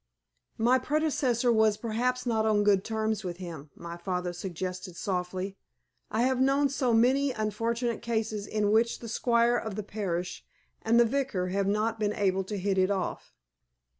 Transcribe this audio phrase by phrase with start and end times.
[0.57, 5.57] "My predecessor was perhaps not on good terms with him," my father suggested, softly.
[6.09, 10.43] "I have known so many unfortunate cases in which the squire of the parish
[10.81, 13.35] and the vicar have not been able to hit it off."